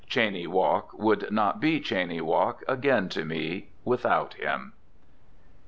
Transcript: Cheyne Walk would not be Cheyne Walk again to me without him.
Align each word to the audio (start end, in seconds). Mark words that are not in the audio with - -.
Cheyne 0.07 0.49
Walk 0.49 0.93
would 0.97 1.29
not 1.31 1.59
be 1.59 1.79
Cheyne 1.79 2.25
Walk 2.25 2.63
again 2.67 3.07
to 3.09 3.23
me 3.23 3.67
without 3.85 4.33
him. 4.33 4.73